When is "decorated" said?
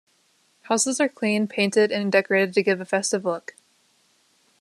2.11-2.55